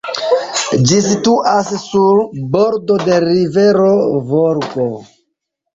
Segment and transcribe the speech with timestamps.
[0.91, 2.23] Ĝi situas sur
[2.57, 3.95] bordo de rivero
[4.35, 4.93] Volgo.